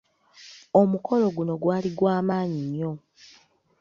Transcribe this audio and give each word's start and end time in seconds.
Omukolo 0.81 1.25
guno 1.35 1.53
gwali 1.61 1.89
gwa 1.97 2.15
maanyi 2.27 2.59
nnyo. 2.67 2.91